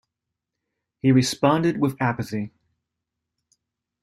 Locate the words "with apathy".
1.79-2.51